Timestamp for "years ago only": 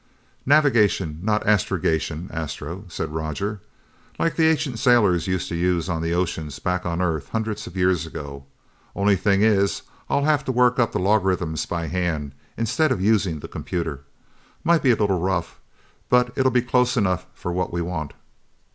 7.77-9.15